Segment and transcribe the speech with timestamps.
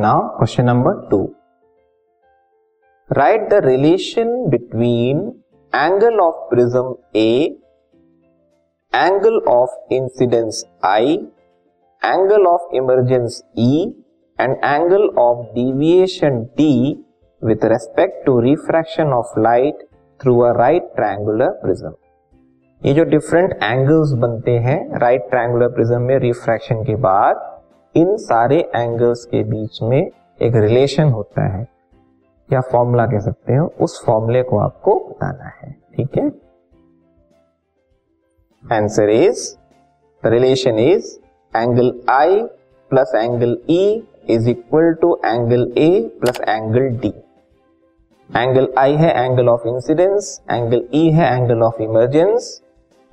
[0.00, 1.18] Now question number two
[3.10, 5.18] write the relation between
[5.72, 7.32] angle of prism A
[8.92, 11.14] angle of incidence I
[12.02, 13.82] angle of emergence E
[14.38, 16.72] and angle of deviation D
[17.42, 19.86] with respect to refraction of light
[20.20, 21.92] through a right triangular prism
[22.82, 27.48] ये जो different angles बनते हैं right triangular prism में refraction के बाद
[27.94, 31.66] इन सारे angles के बीच में एक रिलेशन होता है।
[32.48, 36.30] या फॉर्मूला कह सकते हो, उस फॉर्मूले को आपको बताना है, ठीक है?
[38.64, 39.54] Answer is
[40.22, 41.16] the relation is
[41.54, 42.42] angle I
[42.90, 45.88] plus angle E is equal to angle A
[46.20, 47.12] plus angle D
[48.30, 52.60] angle I है angle of incidence angle E है angle of emergence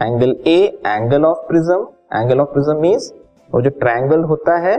[0.00, 3.12] angle A angle of prism angle of prism means
[3.50, 4.76] वो जो triangle होता है,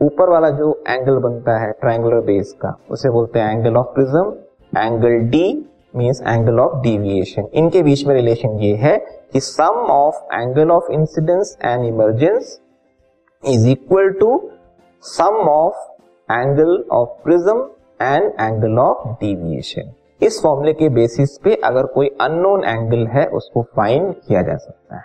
[0.00, 4.32] ऊपर वाला जो angle बनता है ट्रायंगुलर बेस का, उसे बोलते हैं angle of prism
[4.76, 8.96] angle D means angle of deviation इनके बीच में रिलेशन ये है
[9.32, 12.58] कि sum of angle of incidence and emergence
[13.44, 14.40] is equal to
[15.04, 17.68] sum of angle of prism
[18.02, 23.62] and angle of deviation इस फॉर्मूले के बेसिस पे अगर कोई अननोन एंगल है, उसको
[23.76, 25.04] फाइंड किया जा सकता है।